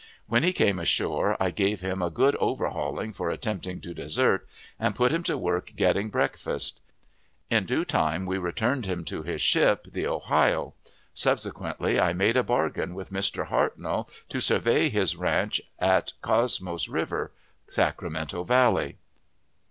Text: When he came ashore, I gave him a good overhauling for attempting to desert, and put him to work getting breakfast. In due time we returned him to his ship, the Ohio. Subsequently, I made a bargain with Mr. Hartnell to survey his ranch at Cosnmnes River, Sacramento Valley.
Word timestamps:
When 0.25 0.41
he 0.41 0.51
came 0.51 0.79
ashore, 0.79 1.37
I 1.39 1.51
gave 1.51 1.81
him 1.81 2.01
a 2.01 2.09
good 2.09 2.35
overhauling 2.37 3.13
for 3.13 3.29
attempting 3.29 3.81
to 3.81 3.93
desert, 3.93 4.47
and 4.79 4.95
put 4.95 5.11
him 5.11 5.21
to 5.25 5.37
work 5.37 5.73
getting 5.75 6.09
breakfast. 6.09 6.79
In 7.51 7.65
due 7.65 7.85
time 7.85 8.25
we 8.25 8.39
returned 8.39 8.87
him 8.87 9.05
to 9.05 9.21
his 9.21 9.41
ship, 9.43 9.83
the 9.91 10.07
Ohio. 10.07 10.73
Subsequently, 11.13 11.99
I 11.99 12.13
made 12.13 12.35
a 12.35 12.41
bargain 12.41 12.95
with 12.95 13.11
Mr. 13.11 13.49
Hartnell 13.49 14.09
to 14.29 14.39
survey 14.41 14.89
his 14.89 15.15
ranch 15.15 15.61
at 15.77 16.13
Cosnmnes 16.23 16.89
River, 16.91 17.31
Sacramento 17.67 18.43
Valley. 18.43 18.97